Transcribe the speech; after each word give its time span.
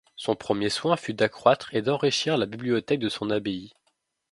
Son 0.15 0.35
premier 0.35 0.71
soin 0.71 0.97
fut 0.97 1.13
d'accroître 1.13 1.75
et 1.75 1.83
d'enrichir 1.83 2.35
la 2.39 2.47
bibliothèque 2.47 2.99
de 3.01 3.07
son 3.07 3.29
abbaye. 3.29 3.71